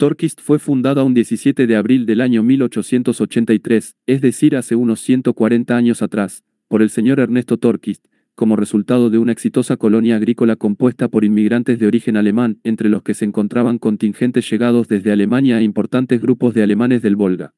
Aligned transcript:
Torquist 0.00 0.40
fue 0.40 0.58
fundada 0.58 1.04
un 1.04 1.12
17 1.12 1.66
de 1.66 1.76
abril 1.76 2.06
del 2.06 2.22
año 2.22 2.42
1883, 2.42 3.96
es 4.06 4.20
decir, 4.22 4.56
hace 4.56 4.74
unos 4.74 5.02
140 5.02 5.76
años 5.76 6.00
atrás, 6.00 6.42
por 6.68 6.80
el 6.80 6.88
señor 6.88 7.20
Ernesto 7.20 7.58
Torquist, 7.58 8.06
como 8.34 8.56
resultado 8.56 9.10
de 9.10 9.18
una 9.18 9.32
exitosa 9.32 9.76
colonia 9.76 10.16
agrícola 10.16 10.56
compuesta 10.56 11.08
por 11.08 11.26
inmigrantes 11.26 11.78
de 11.78 11.86
origen 11.86 12.16
alemán, 12.16 12.60
entre 12.64 12.88
los 12.88 13.02
que 13.02 13.12
se 13.12 13.26
encontraban 13.26 13.76
contingentes 13.76 14.48
llegados 14.50 14.88
desde 14.88 15.12
Alemania 15.12 15.60
e 15.60 15.64
importantes 15.64 16.22
grupos 16.22 16.54
de 16.54 16.62
alemanes 16.62 17.02
del 17.02 17.16
Volga. 17.16 17.52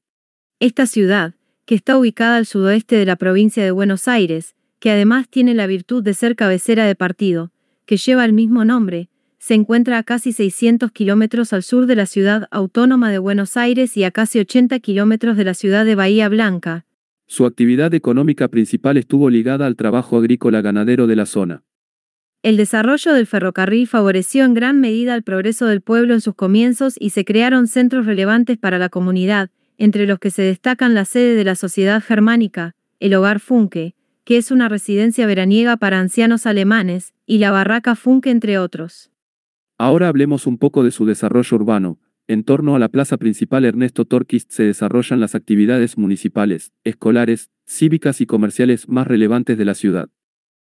Esta 0.59 0.87
ciudad, 0.87 1.37
que 1.65 1.77
está 1.77 1.97
ubicada 1.97 2.39
al 2.39 2.47
sudoeste 2.47 2.97
de 2.97 3.07
la 3.07 3.15
provincia 3.15 3.63
de 3.63 3.71
Buenos 3.71 4.09
Aires, 4.09 4.57
que 4.81 4.91
además 4.91 5.29
tiene 5.29 5.55
la 5.55 5.69
virtud 5.69 6.03
de 6.03 6.15
ser 6.15 6.35
cabecera 6.35 6.87
de 6.87 6.97
partido, 6.97 7.53
que 7.87 7.99
lleva 7.99 8.25
el 8.25 8.33
mismo 8.33 8.65
nombre, 8.65 9.11
se 9.43 9.55
encuentra 9.55 9.99
a 9.99 10.05
casi 10.05 10.31
600 10.31 10.93
kilómetros 10.93 11.53
al 11.53 11.65
sur 11.65 11.87
de 11.87 11.97
la 11.97 12.07
ciudad 12.07 12.47
autónoma 12.53 13.11
de 13.11 13.19
Buenos 13.19 13.57
Aires 13.57 13.97
y 13.97 14.05
a 14.05 14.13
casi 14.13 14.39
80 14.39 14.79
kilómetros 14.79 15.37
de 15.37 15.43
la 15.43 15.55
ciudad 15.55 15.85
de 15.85 15.97
Bahía 15.97 16.29
Blanca, 16.29 16.87
su 17.27 17.45
actividad 17.45 17.93
económica 17.93 18.47
principal 18.47 18.99
estuvo 18.99 19.31
ligada 19.31 19.67
al 19.67 19.75
trabajo 19.75 20.17
agrícola 20.17 20.61
ganadero 20.61 21.09
de 21.09 21.17
la 21.17 21.27
zona. 21.27 21.65
El 22.45 22.57
desarrollo 22.57 23.15
del 23.15 23.27
ferrocarril 23.27 23.89
favoreció 23.89 24.45
en 24.45 24.55
gran 24.55 24.81
medida 24.81 25.15
el 25.17 25.25
progreso 25.25 25.67
del 25.67 25.81
pueblo 25.81 26.15
en 26.15 26.21
sus 26.21 26.37
comienzos 26.37 26.95
y 27.01 27.11
se 27.11 27.25
crearon 27.25 27.67
centros 27.67 28.07
relevantes 28.07 28.59
para 28.59 28.79
la 28.79 28.91
comunidad, 28.91 29.51
entre 29.77 30.07
los 30.07 30.21
que 30.21 30.31
se 30.31 30.43
destacan 30.43 30.95
la 30.95 31.05
sede 31.05 31.35
de 31.35 31.45
la 31.45 31.57
Sociedad 31.57 32.01
Germánica, 32.01 32.77
el 33.01 33.15
Hogar 33.15 33.41
Funke, 33.41 33.97
que 34.25 34.37
es 34.37 34.53
una 34.53 34.69
residencia 34.69 35.27
veraniega 35.27 35.77
para 35.79 35.99
ancianos 35.99 36.47
alemanes, 36.47 37.13
y 37.27 37.39
la 37.39 37.51
Barraca 37.51 37.97
Funke 37.97 38.31
entre 38.31 38.59
otros. 38.59 39.12
Ahora 39.83 40.07
hablemos 40.07 40.47
un 40.47 40.59
poco 40.59 40.85
de 40.85 40.93
su 40.93 41.07
desarrollo 41.07 41.57
urbano, 41.57 41.99
en 42.29 42.45
torno 42.45 42.77
a 42.77 42.79
la 42.79 42.89
plaza 42.89 43.17
principal 43.17 43.65
Ernesto 43.65 44.05
Torquist 44.05 44.53
se 44.53 44.63
desarrollan 44.63 45.19
las 45.19 45.35
actividades 45.35 45.99
municipales, 45.99 46.71
escolares, 46.85 47.51
cívicas 47.67 48.21
y 48.21 48.27
comerciales 48.27 48.89
más 48.89 49.09
relevantes 49.09 49.59
de 49.59 49.65
la 49.65 49.75
ciudad. 49.75 50.09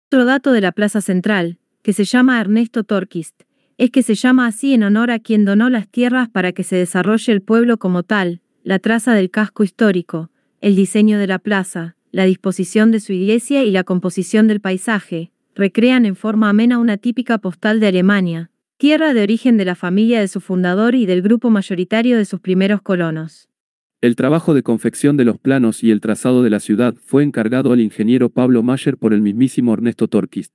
Otro 0.08 0.24
dato 0.24 0.54
de 0.54 0.62
la 0.62 0.72
plaza 0.72 1.02
central, 1.02 1.60
que 1.82 1.92
se 1.92 2.06
llama 2.06 2.40
Ernesto 2.40 2.86
Torquist, 2.86 3.42
es 3.78 3.92
que 3.92 4.04
se 4.04 4.16
llama 4.16 4.48
así 4.48 4.74
en 4.74 4.84
honor 4.84 5.12
a 5.12 5.20
quien 5.20 5.44
donó 5.44 5.70
las 5.70 5.90
tierras 5.90 6.30
para 6.30 6.54
que 6.54 6.64
se 6.64 6.78
desarrolle 6.78 7.34
el 7.34 7.42
pueblo 7.42 7.80
como 7.80 8.04
tal, 8.04 8.40
la 8.64 8.80
traza 8.80 9.14
del 9.14 9.30
casco 9.30 9.66
histórico, 9.66 10.32
el 10.62 10.78
diseño 10.78 11.20
de 11.20 11.28
la 11.28 11.40
plaza, 11.40 11.98
la 12.14 12.24
disposición 12.24 12.92
de 12.92 13.02
su 13.02 13.12
iglesia 13.12 13.66
y 13.66 13.72
la 13.72 13.84
composición 13.84 14.48
del 14.48 14.62
paisaje, 14.62 15.34
recrean 15.56 16.06
en 16.06 16.16
forma 16.16 16.48
amena 16.48 16.78
una 16.78 16.96
típica 16.96 17.38
postal 17.40 17.82
de 17.82 17.88
Alemania, 17.88 18.50
tierra 18.84 19.14
de 19.14 19.24
origen 19.24 19.56
de 19.56 19.64
la 19.64 19.76
familia 19.76 20.20
de 20.20 20.28
su 20.28 20.42
fundador 20.42 20.94
y 20.94 21.06
del 21.06 21.22
grupo 21.22 21.50
mayoritario 21.50 22.18
de 22.18 22.26
sus 22.26 22.42
primeros 22.42 22.82
colonos. 22.82 23.48
El 24.02 24.18
trabajo 24.18 24.54
de 24.54 24.62
confección 24.62 25.16
de 25.16 25.24
los 25.24 25.38
planos 25.38 25.86
y 25.86 25.92
el 25.92 26.02
trazado 26.02 26.44
de 26.44 26.50
la 26.50 26.60
ciudad 26.60 26.94
fue 26.94 27.24
encargado 27.24 27.72
al 27.72 27.80
ingeniero 27.80 28.28
Pablo 28.28 28.62
Mayer 28.62 28.98
por 28.98 29.14
el 29.14 29.22
mismísimo 29.22 29.72
Ernesto 29.74 30.10
Torquist. 30.10 30.54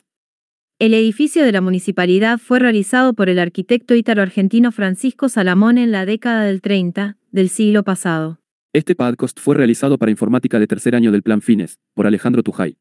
El 0.79 0.93
edificio 0.93 1.43
de 1.43 1.53
la 1.53 1.63
municipalidad 1.63 2.37
fue 2.37 2.59
realizado 2.59 3.15
por 3.15 3.31
el 3.31 3.39
arquitecto 3.39 3.95
ítalo-argentino 3.95 4.73
Francisco 4.73 5.31
Salamón 5.31 5.79
en 5.79 5.91
la 5.91 6.05
década 6.05 6.45
del 6.45 6.61
30 6.61 7.17
del 7.33 7.49
siglo 7.49 7.83
pasado. 7.83 8.43
Este 8.75 8.95
podcast 8.95 9.41
fue 9.41 9.55
realizado 9.55 9.97
para 9.97 10.11
informática 10.11 10.59
de 10.59 10.67
tercer 10.67 10.95
año 10.95 11.13
del 11.13 11.23
Plan 11.23 11.41
Fines, 11.41 11.79
por 11.95 12.07
Alejandro 12.07 12.43
Tujay. 12.43 12.77